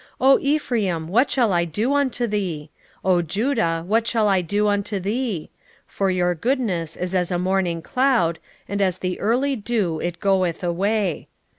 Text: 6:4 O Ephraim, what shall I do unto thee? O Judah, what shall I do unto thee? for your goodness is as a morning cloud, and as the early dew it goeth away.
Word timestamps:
6:4 0.19 0.19
O 0.33 0.39
Ephraim, 0.41 1.07
what 1.09 1.29
shall 1.29 1.53
I 1.53 1.63
do 1.63 1.93
unto 1.93 2.25
thee? 2.25 2.71
O 3.05 3.21
Judah, 3.21 3.83
what 3.87 4.07
shall 4.07 4.27
I 4.27 4.41
do 4.41 4.67
unto 4.67 4.99
thee? 4.99 5.51
for 5.85 6.09
your 6.09 6.33
goodness 6.33 6.97
is 6.97 7.13
as 7.13 7.29
a 7.29 7.37
morning 7.37 7.83
cloud, 7.83 8.39
and 8.67 8.81
as 8.81 8.97
the 8.97 9.19
early 9.19 9.55
dew 9.55 9.99
it 9.99 10.19
goeth 10.19 10.63
away. 10.63 11.27